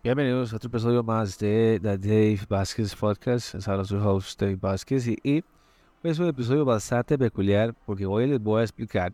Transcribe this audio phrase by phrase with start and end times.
[0.00, 3.56] Bienvenidos a otro episodio más de The Dave Vázquez Podcast.
[3.56, 5.44] Es ahora su host Dave Vázquez y, y
[6.04, 9.12] es un episodio bastante peculiar porque hoy les voy a explicar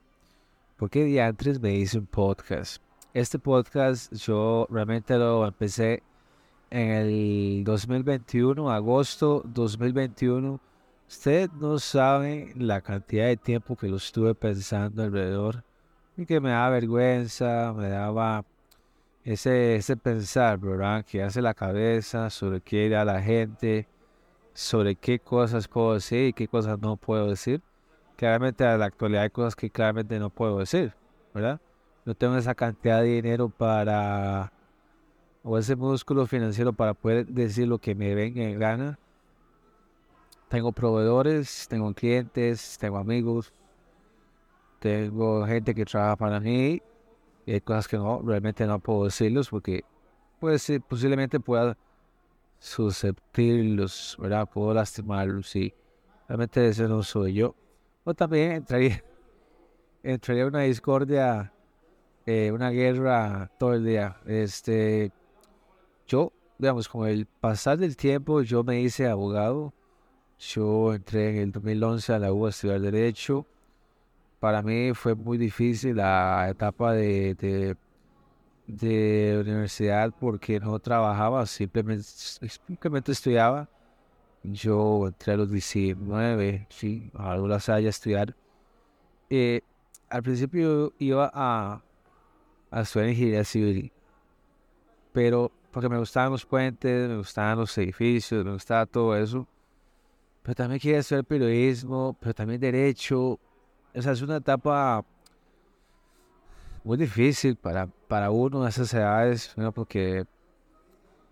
[0.76, 2.82] por qué diantres me hice un podcast.
[3.14, 6.02] Este podcast yo realmente lo empecé
[6.68, 10.60] en el 2021, agosto 2021.
[11.08, 15.64] Usted no sabe la cantidad de tiempo que lo estuve pensando alrededor
[16.14, 18.44] y que me daba vergüenza, me daba
[19.24, 21.04] ese, ese pensar, ¿verdad?
[21.04, 23.88] Que hace la cabeza sobre qué irá la gente,
[24.52, 27.62] sobre qué cosas puedo decir y qué cosas no puedo decir.
[28.16, 30.94] Claramente en la actualidad hay cosas que claramente no puedo decir,
[31.32, 31.60] ¿verdad?
[32.04, 34.52] No tengo esa cantidad de dinero para,
[35.42, 38.98] o ese músculo financiero para poder decir lo que me venga en gana.
[40.48, 43.52] Tengo proveedores, tengo clientes, tengo amigos,
[44.80, 46.82] tengo gente que trabaja para mí
[47.46, 49.84] y hay cosas que no, realmente no puedo decirlos porque
[50.40, 51.76] pues posiblemente pueda
[52.58, 54.48] susceptirlos, ¿verdad?
[54.48, 55.74] Puedo lastimarlos y
[56.28, 57.54] realmente ese no soy yo.
[58.04, 59.02] O también entraría,
[60.02, 61.52] entraría una discordia,
[62.26, 64.20] eh, una guerra todo el día.
[64.26, 65.12] Este,
[66.06, 69.72] yo, digamos, con el pasar del tiempo, yo me hice abogado.
[70.38, 73.46] Yo entré en el 2011 a la U a estudiar Derecho
[74.44, 77.34] para mí fue muy difícil la etapa de,
[78.66, 83.70] de, universidad porque no trabajaba, simplemente, simplemente estudiaba.
[84.42, 88.36] Yo entré a los 19, sí, a la Salle a estudiar.
[89.30, 89.62] Eh,
[90.10, 91.82] al principio iba a,
[92.70, 93.92] a estudiar ingeniería civil,
[95.14, 99.48] pero porque me gustaban los puentes, me gustaban los edificios, me gustaba todo eso.
[100.42, 103.40] Pero también quería estudiar periodismo, pero también derecho,
[103.94, 105.04] esa es una etapa
[106.82, 110.26] muy difícil para, para uno a esas edades, porque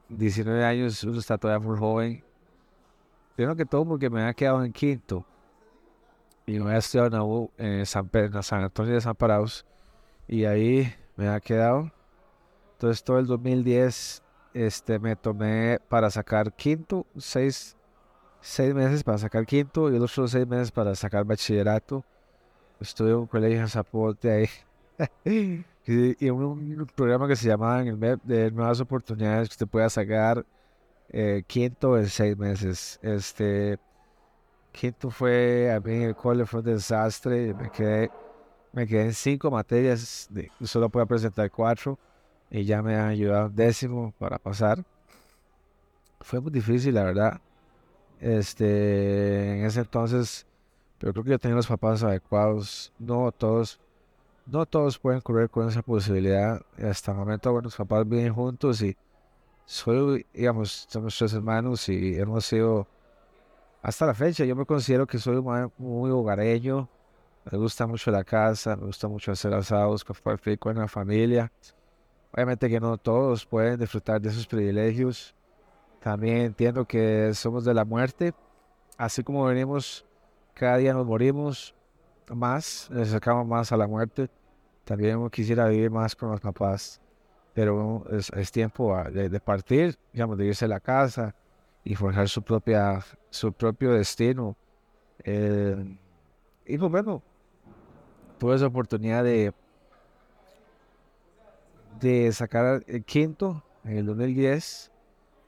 [0.09, 2.25] 19 años uno está todavía muy joven.
[3.35, 5.27] Primero que todo porque me había quedado en quinto
[6.47, 9.67] y me había estudiado en, San, Pedro, San Antonio de San Parados
[10.29, 11.91] y ahí me había quedado.
[12.75, 14.23] Entonces todo el 2010
[14.55, 17.77] este, me tomé para sacar quinto, seis,
[18.41, 22.05] seis meses para sacar quinto y los otros seis meses para sacar bachillerato
[22.83, 24.48] estuve en un colegio en Zapote ahí.
[25.87, 29.89] y, un, programa que se llamaba en el MEP de nuevas oportunidades que usted pueda
[29.89, 30.45] sacar
[31.11, 32.98] eh, quinto en seis meses.
[33.03, 33.79] Este
[34.73, 37.55] quinto fue a mí en el cole fue un desastre.
[37.55, 38.11] Me quedé,
[38.73, 40.29] me quedé en cinco materias,
[40.63, 41.98] solo pude presentar cuatro
[42.51, 44.85] y ya me han ayudado un décimo para pasar.
[46.21, 47.41] Fue muy difícil, la verdad.
[48.21, 50.47] Este, en ese entonces
[51.02, 52.92] pero creo que tenía los papás adecuados.
[52.96, 53.80] No todos,
[54.46, 56.63] no todos pueden correr con esa posibilidad.
[56.80, 58.96] Hasta el momento, bueno, los papás viven juntos y
[59.64, 62.86] soy, digamos, somos tres hermanos y hemos sido,
[63.83, 65.42] hasta la fecha, yo me considero que soy
[65.77, 66.89] muy hogareño.
[67.51, 71.51] Me gusta mucho la casa, me gusta mucho hacer asados, que con la familia.
[72.33, 75.35] Obviamente que no todos pueden disfrutar de esos privilegios.
[75.98, 78.35] También entiendo que somos de la muerte,
[78.96, 80.07] así como venimos
[80.55, 81.74] cada día nos morimos
[82.29, 84.29] más, nos acercamos más a la muerte.
[84.85, 87.01] También quisiera vivir más con los papás,
[87.55, 91.35] pero es, tiempo de, partir, digamos, de irse a la casa
[91.85, 94.57] y forjar su, propia, su propio destino.
[95.24, 95.96] Eh,
[96.67, 97.23] y pues bueno,
[98.39, 99.52] tuve esa oportunidad de,
[102.01, 104.91] de sacar el quinto en el 2010.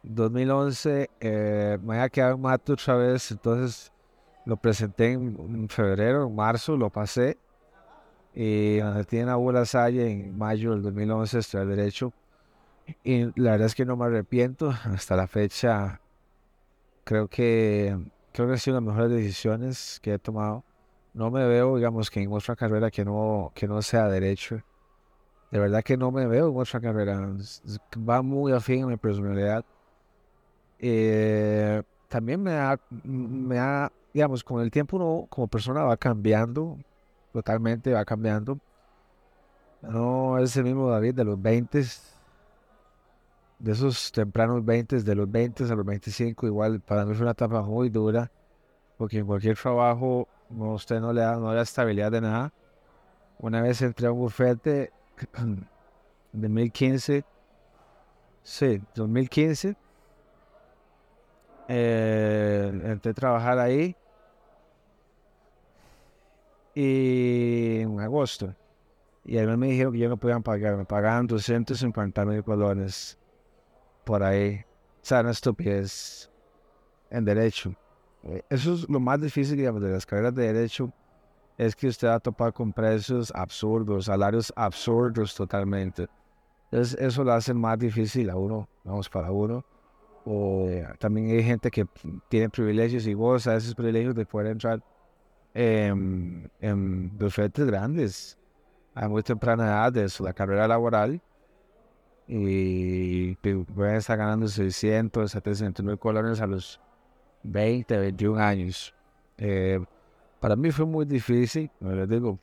[0.05, 3.91] 2011 eh, me había quedado en mato otra vez, entonces
[4.45, 7.39] lo presenté en, febrero, marzo, lo pasé.
[8.35, 12.13] Y tiene a la Salle en mayo del 2011 estudié Derecho.
[13.03, 14.71] Y la verdad es que no me arrepiento.
[14.85, 16.01] Hasta la fecha
[17.05, 17.97] creo que,
[18.33, 20.65] creo que ha sido las mejores decisiones que he tomado.
[21.13, 24.61] No me veo, digamos, que en otra carrera que no, que no sea Derecho.
[25.51, 27.33] De verdad que no me veo en otra carrera.
[27.97, 29.65] Va muy afín a mi personalidad.
[30.81, 31.83] Eh,
[32.15, 36.79] también me ha, me ha digamos, con el tiempo uno como persona va cambiando,
[37.33, 38.61] totalmente va cambiando.
[39.83, 41.85] No es el mismo David de los 20,
[43.59, 47.33] de esos tempranos 20, de los 20 a los 25, igual para mí fue una
[47.33, 48.31] etapa muy dura,
[48.97, 52.53] porque en cualquier trabajo no, usted no le da, no le da estabilidad de nada.
[53.41, 54.93] Una vez entré a un bufete
[56.33, 57.25] de 2015,
[58.45, 59.77] sí, 2015,
[61.69, 63.97] eh, entré a trabajar ahí
[66.75, 68.55] y en agosto.
[69.25, 73.19] Y además me dijeron que ya no podían pagar, me pagaban 250 mil colones.
[74.05, 74.65] por ahí.
[75.03, 76.31] O sea, no estupidez
[77.11, 77.75] en derecho.
[78.25, 80.93] Eh, eso es lo más difícil, de las carreras de derecho,
[81.59, 86.07] es que usted va a topar con precios absurdos, salarios absurdos totalmente.
[86.71, 89.65] Eso lo hace más difícil a uno, vamos, para uno.
[90.25, 90.69] O
[90.99, 91.87] también hay gente que
[92.29, 94.83] tiene privilegios y goza esos privilegios de poder entrar
[95.53, 98.39] en, en bufetes grandes
[98.95, 101.21] a muy temprana edad de la carrera laboral
[102.27, 106.81] y pueden estar ganando 600, 700 mil colones a los
[107.43, 108.95] 20, 21 años.
[109.37, 109.85] Eh,
[110.41, 112.39] para mí fue muy difícil, les digo,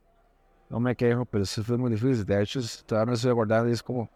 [0.70, 2.26] no me quejo, pero sí fue muy difícil.
[2.26, 4.10] De hecho, todavía no estoy guardando y es como,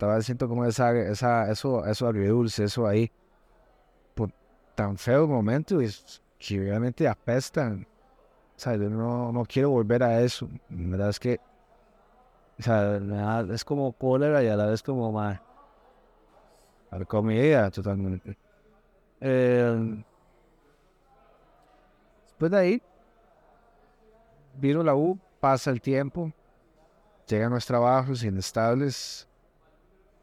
[0.00, 3.12] todavía siento como esa, esa, eso, eso agridulce, eso ahí,
[4.14, 4.32] por
[4.74, 5.88] tan feo momento, y
[6.38, 7.86] que realmente apestan.
[8.56, 10.48] O sea, yo no, no quiero volver a eso.
[10.70, 11.38] La verdad es que
[12.58, 15.40] o sea, es como cólera y a la vez como más.
[17.08, 18.36] Comida totalmente.
[19.20, 20.02] Eh,
[22.26, 22.82] después de ahí,
[24.58, 26.32] vino la U, pasa el tiempo,
[27.26, 29.26] llegan los trabajos inestables,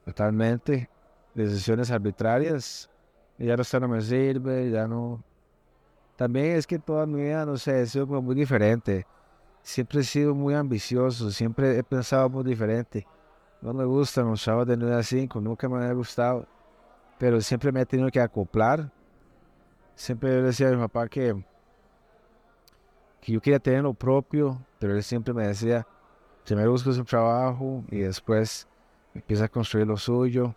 [0.07, 0.89] totalmente,
[1.35, 2.89] decisiones arbitrarias,
[3.37, 5.23] ya no, está, no me sirve, ya no.
[6.15, 9.05] También es que toda mi vida, no sé, ha sido muy diferente
[9.67, 13.05] siempre he sido muy ambicioso, siempre he pensado muy diferente.
[13.61, 16.47] No me gustan los sábados de 9 a 5, nunca me ha gustado,
[17.19, 18.89] pero siempre me he tenido que acoplar.
[19.93, 21.43] Siempre le decía a mi papá que,
[23.19, 25.85] que yo quería tener lo propio, pero él siempre me decía,
[26.45, 28.69] primero busco su trabajo y después
[29.17, 30.55] empieza a construir lo suyo.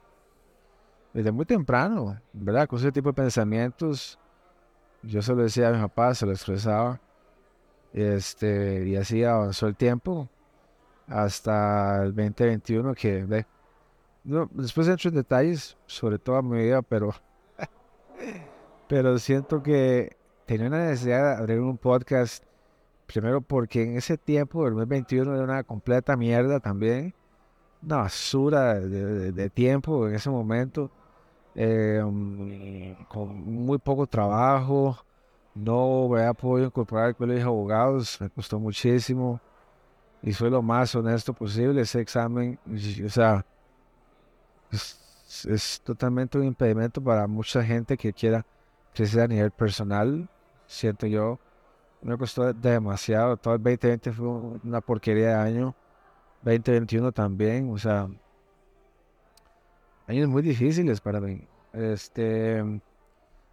[1.13, 2.69] Desde muy temprano, ¿verdad?
[2.69, 4.19] Con ese tipo de pensamientos,
[5.03, 7.01] yo se lo decía a mi papá, se lo expresaba.
[7.93, 10.29] Este, y así avanzó el tiempo
[11.09, 13.47] hasta el 2021 que ve.
[14.23, 17.13] No, después entro en detalles sobre toda mi vida, pero,
[18.89, 20.17] pero siento que
[20.47, 22.45] tenía una necesidad de abrir un podcast.
[23.07, 27.13] Primero porque en ese tiempo, el 2021 era una completa mierda también.
[27.83, 30.91] Una basura de, tiempo en ese momento.
[31.55, 34.97] Mm, con muy poco trabajo
[35.55, 39.41] no voy a poder incorporar el colegio de abogados, me costó muchísimo
[40.23, 41.83] y soy lo más honesto posible.
[41.83, 42.59] Ese examen,
[43.05, 43.45] o sea,
[44.71, 48.45] es, totalmente un impedimento para mucha gente que quiera
[48.95, 50.29] crecer a nivel personal.
[50.67, 51.39] Siento yo,
[52.03, 53.37] me costó demasiado.
[53.37, 55.75] Todo el 2020 fue una porquería de año.
[56.43, 58.09] 2021 también, o sea,
[60.07, 61.47] años muy difíciles para mí.
[61.73, 62.65] Este,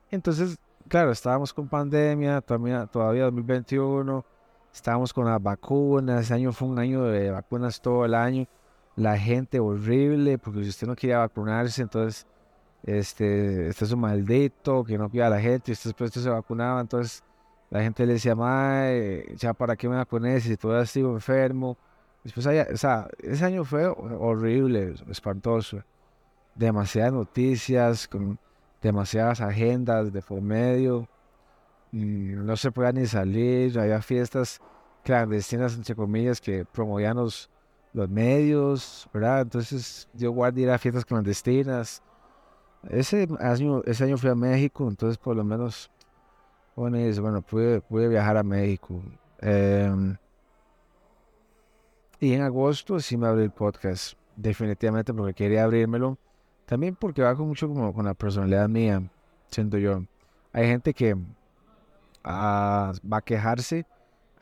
[0.10, 0.58] entonces
[0.88, 4.26] claro, estábamos con pandemia, todavía, todavía 2021,
[4.74, 8.48] estábamos con las vacunas, ese año fue un año de vacunas todo el año,
[8.96, 12.26] la gente horrible, porque si usted no quería vacunarse, entonces,
[12.84, 16.82] este, este es un maldito, que no cuida a la gente, y usted se vacunaba,
[16.82, 17.24] entonces
[17.70, 18.34] la gente le decía,
[19.36, 21.78] ya para qué me vacuné si todavía sigo enfermo.
[22.28, 25.82] Después, o sea, ese año fue horrible, espantoso.
[26.56, 28.38] Demasiadas noticias, con
[28.82, 31.08] demasiadas agendas de por medio,
[31.94, 34.60] no se podía ni salir, había fiestas
[35.06, 37.50] clandestinas, entre comillas, que promovían los,
[37.94, 39.44] medios, ¿verdad?
[39.44, 42.04] Entonces yo guardé ir a fiestas clandestinas.
[42.90, 45.90] Ese año, ese año fui a México, entonces por lo menos,
[46.76, 49.02] bueno, pude, pude viajar a México.
[49.40, 50.18] Em,
[52.20, 56.18] y en agosto sí me abrí el podcast, definitivamente porque quería abrírmelo
[56.68, 59.02] también porque va mucho como con la personalidad mía,
[59.50, 60.04] siento yo.
[60.52, 61.16] Hay gente que
[62.26, 63.86] ah, va a quejarse,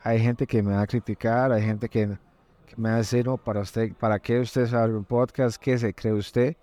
[0.02, 2.18] hay gente que me va a criticar, hay gente que,
[2.76, 5.56] me va a decir, no, para usted, ¿para qué usted sabe un podcast?
[5.62, 6.56] ¿Qué se cree usted?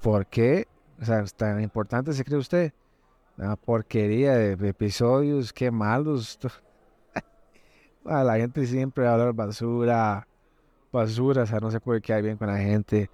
[0.00, 0.66] ¿Por qué?
[0.98, 2.72] O sea, tan importante se cree usted.
[3.36, 6.38] Una porquería de, episodios, qué malos.
[8.04, 10.28] La gente siempre habla basura, basura,
[10.92, 13.10] o sea, no se puede quedar bien con la gente.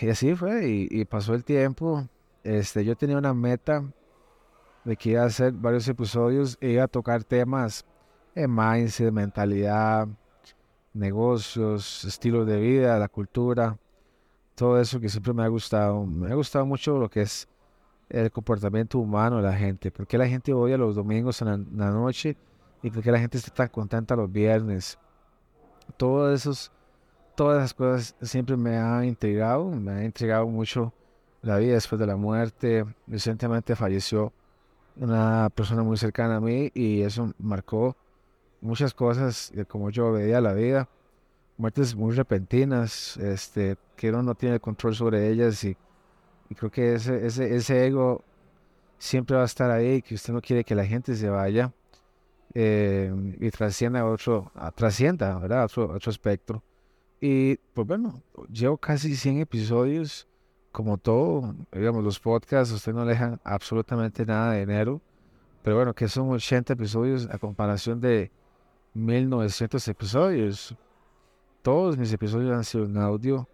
[0.00, 2.06] Y así fue, y, pasó el tiempo.
[2.44, 3.82] Este, yo tenía una meta
[4.84, 7.84] de que iba a hacer varios episodios e iba a tocar temas
[8.34, 10.06] de mindset, mentalidad,
[10.94, 13.76] negocios, estilo de vida, la cultura,
[14.54, 16.04] todo eso que siempre me ha gustado.
[16.06, 17.48] Me ha gustado mucho lo que es
[18.08, 19.90] el comportamiento humano de la gente.
[19.90, 22.36] ¿Por qué la gente odia los domingos en la, noche?
[22.82, 24.98] ¿Y por qué la gente está tan contenta los viernes?
[25.96, 26.72] Todos esos
[27.38, 30.92] todas esas cosas siempre me han intrigado, me ha intrigado mucho
[31.40, 32.84] la vida después de la muerte.
[33.06, 34.32] Recientemente falleció
[34.96, 37.96] una persona muy cercana a mí y eso marcó
[38.60, 40.88] muchas cosas de cómo yo veía la vida.
[41.58, 45.76] Muertes muy repentinas, este, que uno no tiene control sobre ellas y
[46.56, 48.24] creo que ese, ese, ese ego
[48.98, 51.72] siempre va a estar ahí, que usted no quiere que la gente se vaya
[52.60, 55.66] eh, y trascienda a otro, a, trascienda, ¿verdad?
[55.66, 56.60] Otro, otro espectro.
[57.20, 58.20] Y pues bueno,
[58.52, 60.26] llevo casi 100 episodios,
[60.72, 65.00] como todo, digamos, los podcasts, usted no dejan absolutamente nada de dinero,
[65.62, 68.32] pero bueno, que son 80 episodios a comparación de
[68.92, 70.74] 1900 episodios.
[71.62, 73.48] Todos mis episodios han sido en audio.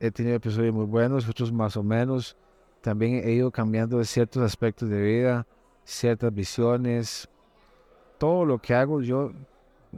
[0.00, 2.36] He tenido episodios muy buenos, otros más o menos.
[2.80, 5.46] También he ido cambiando ciertos aspectos de vida,
[5.84, 7.28] ciertas visiones.
[8.22, 9.32] Todo lo que hago yo,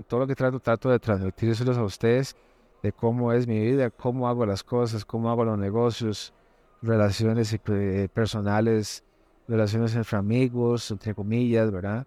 [0.09, 2.35] todo lo que trato, trato de transmitírselos a ustedes
[2.83, 6.33] de cómo es mi vida, cómo hago las cosas, cómo hago los negocios,
[6.81, 9.05] relaciones eh, personales,
[9.47, 12.07] relaciones entre amigos, entre comillas, ¿verdad?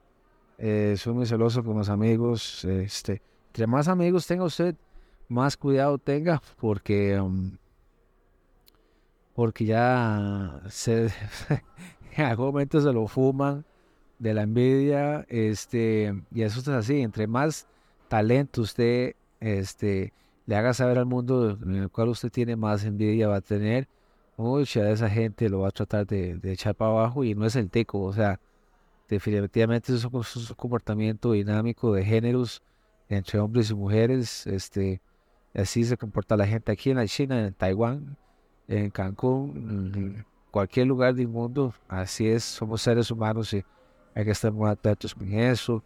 [0.58, 2.66] Eh, soy muy celoso con los amigos.
[2.66, 4.74] Este, entre más amigos tenga usted,
[5.28, 7.52] más cuidado tenga, porque um,
[9.36, 11.12] porque ya se,
[12.18, 13.64] en algún momento se lo fuman
[14.20, 17.68] de la envidia, este, y eso es así, entre más
[18.08, 20.14] talento usted este,
[20.46, 23.88] le haga saber al mundo en el cual usted tiene más envidia va a tener,
[24.38, 27.56] mucha de esa gente lo va a tratar de, echar para abajo y no es
[27.56, 28.40] el teco, o sea,
[29.08, 30.24] definitivamente es un,
[30.56, 32.62] comportamiento dinámico de géneros
[33.10, 35.02] entre hombres y mujeres, este,
[35.54, 38.18] así se comporta la gente aquí en la China, en Taiwán,
[38.68, 43.64] en Cancún, cualquier lugar del mundo, así es, somos seres humanos y
[44.18, 45.84] hay que estar muy atentos con eso.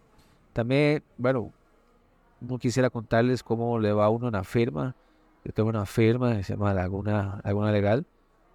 [0.53, 1.51] También, bueno,
[2.39, 4.95] no quisiera contarles cómo le va a uno una firma.
[5.43, 8.05] Yo tengo una firma que se llama Laguna, Laguna Legal.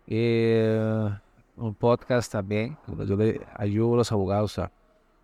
[0.06, 1.10] Eh,
[1.58, 4.72] un podcast también, yo le ayudo a los abogados a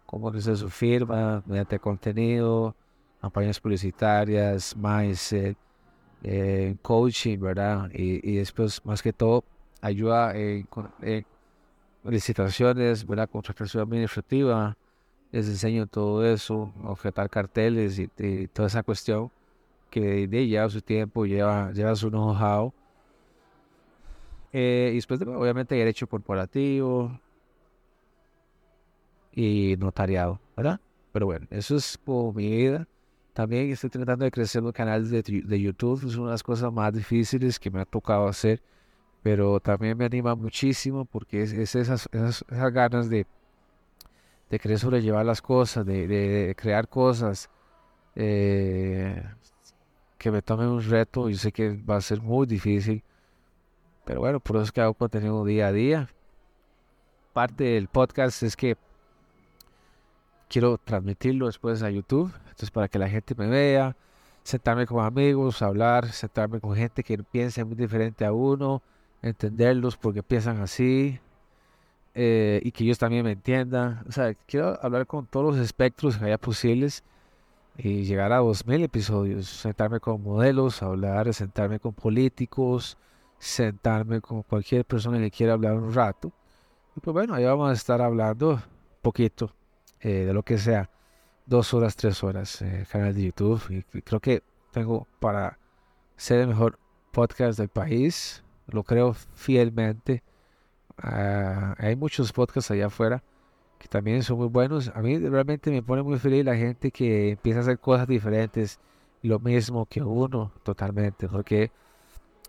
[0.05, 2.77] cómo hacer su firma, mediante contenido,
[3.23, 5.57] campañas publicitarias, mindset,
[6.23, 7.89] eh, coaching, ¿verdad?
[7.95, 9.45] Y, después, más que todo,
[9.81, 10.69] ayuda en,
[12.05, 13.29] licitaciones, ¿verdad?
[13.31, 14.77] Contratación administrativa,
[15.31, 18.09] les enseño todo eso, objetar carteles y,
[18.49, 19.31] toda esa cuestión
[19.91, 22.73] que de, lleva su tiempo, lleva, lleva su know-how.
[24.53, 27.19] Eh, y después, obviamente, derecho corporativo
[29.33, 30.81] y notariado, ¿verdad?
[31.13, 32.87] Pero bueno, eso es por mi vida.
[33.33, 36.71] También estoy tratando de crecer los canales de, de YouTube, es una de las cosas
[36.73, 38.61] más difíciles que me ha tocado hacer,
[39.23, 43.27] pero también me anima muchísimo porque es, esas, esas, ganas de,
[44.51, 47.49] de querer sobrellevar las cosas, de, crear cosas,
[48.17, 49.23] eh,
[50.19, 51.29] que me tome un reto.
[51.31, 53.03] y sé que va a ser muy difícil,
[54.05, 56.09] pero bueno, por eso es que hago contenido día a día.
[57.33, 58.77] Parte del podcast es que
[60.49, 63.97] quiero transmitirlo después a YouTube, entonces para que la gente me vea,
[64.43, 68.83] sentarme con amigos, hablar, sentarme con gente que piense muy diferente a uno,
[69.23, 71.19] entenderlos porque piensan así
[72.15, 74.05] eh, y que ellos también me entiendan.
[74.09, 77.05] O sea, quiero hablar con todos los espectros que haya posibles
[77.79, 82.99] y llegar a 2000 episodios, sentarme con modelos, hablar, sentarme con políticos,
[83.39, 86.33] sentarme con cualquier persona que quiera hablar un rato.
[86.97, 88.61] Y pues bueno, ahí vamos a estar hablando
[89.01, 89.53] poquito
[90.01, 90.91] eh, de lo que sea,
[91.47, 93.63] dos horas, tres horas, eh, canal de YouTube.
[93.71, 95.59] Y creo que tengo para
[96.17, 96.79] ser el mejor
[97.11, 100.23] podcast del país, lo creo fielmente.
[100.99, 103.23] Ah, hay muchos podcasts allá afuera
[103.83, 104.93] que también son muy buenos.
[104.95, 108.79] A mí realmente me pone muy feliz la gente que empieza a hacer cosas diferentes,
[109.23, 111.73] lo mismo que uno, totalmente, porque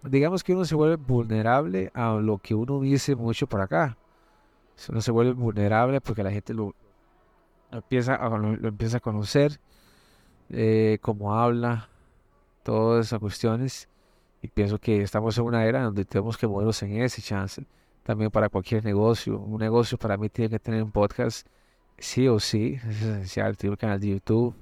[0.03, 3.98] digamos que uno se vuelve vulnerable a lo que uno dice mucho por acá.
[4.89, 6.75] Uno se vuelve vulnerable porque la gente lo,
[7.72, 9.60] empieza a, lo, empieza a conocer,
[10.50, 11.89] eh, cómo habla,
[12.63, 13.89] todas esas cuestiones.
[14.43, 17.65] Y pienso que estamos en una era donde tenemos que movernos en ese chance.
[18.03, 19.39] También para cualquier negocio.
[19.39, 21.47] Un negocio para mí tiene que tener un podcast,
[21.97, 22.79] sí o sí.
[22.88, 23.57] Es esencial.
[23.57, 24.53] Tengo un canal de YouTube.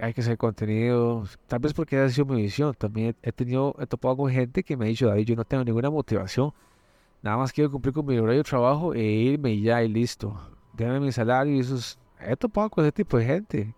[0.00, 1.24] Hay que hacer contenido.
[1.46, 2.74] Tal vez porque ha sido mi visión.
[2.74, 5.62] También he tenido, he topado con gente que me ha dicho, David, yo no tengo
[5.62, 6.52] ninguna motivación.
[7.22, 10.36] Nada más quiero cumplir con mi horario de trabajo e irme y ya y listo
[10.78, 13.74] déjame mi salario y eso es, he topado con ese tipo de gente.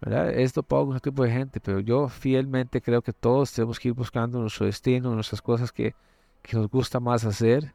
[0.00, 0.34] ¿Verdad?
[0.52, 3.94] Topado con ese tipo de gente, pero yo fielmente creo que todos tenemos que ir
[3.94, 5.94] buscando nuestro destino, nuestras cosas que,
[6.42, 7.72] que nos gusta más hacer.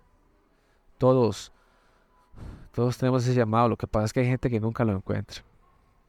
[0.97, 1.51] Todos,
[2.73, 3.69] todos tenemos ese llamado.
[3.69, 5.43] Lo que pasa es que hay gente que nunca lo encuentra.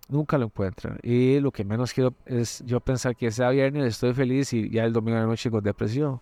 [0.08, 0.96] Nunca lo encuentra.
[1.02, 4.84] Y lo que menos quiero es yo pensar que sea viernes estoy feliz y ya
[4.84, 6.20] el domingo de la noche con depresión.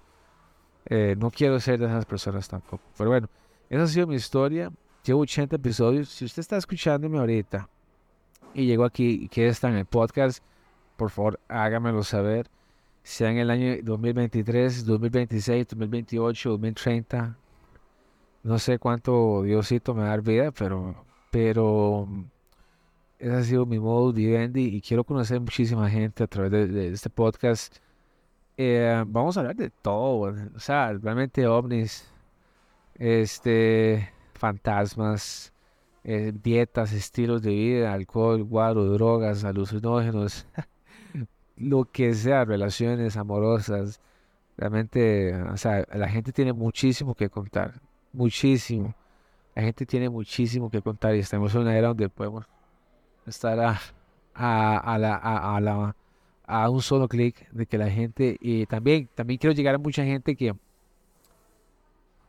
[0.86, 2.82] Eh, no quiero ser de esas personas tampoco.
[2.96, 3.28] Pero bueno,
[3.68, 4.70] esa ha sido mi historia.
[5.04, 6.08] Llevo 80 episodios.
[6.08, 7.68] Si usted está escuchándome ahorita
[8.54, 10.42] y llegó aquí y quiere estar en el podcast,
[10.96, 12.48] por favor hágamelo saber.
[13.02, 17.36] Sea en el año 2023, 2026, 2028, 2030,
[18.42, 22.06] No sé cuánto Diosito me va a dar vida, pero, pero
[23.18, 27.10] ese ha sido mi modo vivendi y quiero conocer muchísima gente a través de, este
[27.10, 27.76] podcast.
[28.56, 32.06] Eh, vamos a hablar de todo, o sea, realmente ovnis,
[32.94, 35.52] este, fantasmas,
[36.04, 40.46] eh, dietas, estilos de vida, alcohol, guaro, drogas, alucinógenos,
[41.56, 44.00] lo que sea, relaciones amorosas.
[44.56, 47.80] Realmente, o sea, la gente tiene muchísimo que contar,
[48.12, 48.94] muchísimo.
[49.54, 52.46] La gente tiene muchísimo que contar y estamos en una era donde podemos
[53.26, 53.78] estar a,
[54.34, 55.96] a, la, a, la,
[56.46, 60.04] a un solo clic de que la gente, y también, también quiero llegar a mucha
[60.04, 60.54] gente que,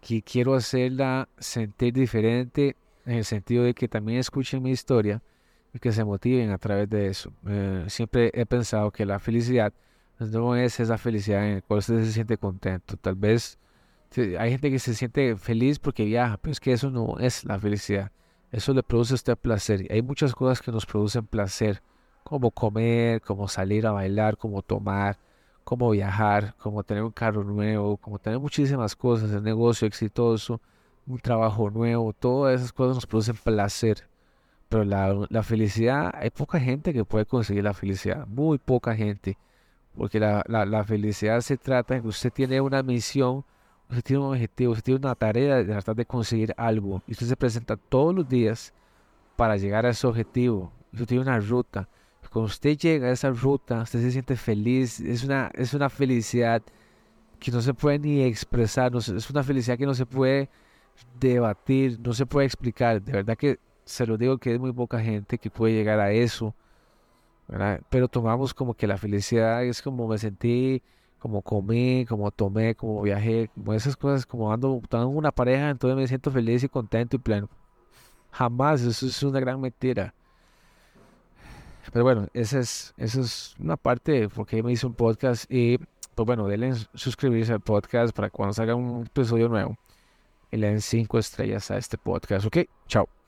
[0.02, 5.22] que quiero hacerla sentir diferente en el sentido de que también escuchen mi historia
[5.74, 7.32] y que se motiven a través de eso.
[7.48, 9.74] Eh, siempre he pensado que la felicidad
[10.20, 12.96] no es esa felicidad en la cual usted se siente contento.
[12.98, 13.58] Tal vez
[14.16, 17.60] hay gente que se siente feliz porque viaja, pero es que eso no es la
[17.60, 18.12] felicidad.
[18.52, 19.88] Eso le produce a usted placer.
[19.90, 21.82] Hay muchas cosas que nos producen placer,
[22.24, 25.18] como comer, como salir a bailar, como tomar,
[25.64, 30.60] como viajar, como tener un carro nuevo, como tener muchísimas cosas, el negocio exitoso,
[31.08, 34.08] un trabajo nuevo, todas esas cosas nos producen placer.
[34.70, 39.38] Pero la, la felicidad, hay poca gente que puede conseguir la felicidad, muy poca gente.
[39.96, 43.44] Porque la, la, felicidad se trata de que usted tiene una misión,
[43.90, 47.02] usted tiene un objetivo, usted tiene una tarea de tratar de conseguir algo.
[47.08, 48.74] Y usted se presenta todos los días
[49.36, 50.72] para llegar a ese objetivo.
[50.94, 51.90] Usted tiene una ruta.
[52.32, 55.02] Cuando usted llega a esa ruta, usted se siente feliz.
[55.02, 56.62] Es una, es una felicidad
[57.40, 58.96] que no se puede ni expresar.
[58.96, 60.50] es una felicidad que no se puede
[61.20, 63.02] debatir, no se puede explicar.
[63.02, 66.12] De verdad que se lo digo que es muy poca gente que puede llegar a
[66.12, 66.56] eso.
[67.90, 70.82] Pero tomamos como que la felicidad es como me sentí,
[71.20, 75.98] como comí, como tomé, como viajé, como esas cosas, como ando, tengo una pareja, entonces
[75.98, 77.50] me siento feliz y contento y pleno.
[78.32, 80.14] Jamás, eso es una gran mentira.
[81.92, 85.78] Pero bueno, esa es, esa es una parte porque me hice un podcast y
[86.16, 89.78] pues bueno, denle suscribirse al podcast para cuando salga un episodio nuevo
[90.52, 92.46] y le den cinco estrellas a este podcast.
[92.46, 93.21] Ok, chao.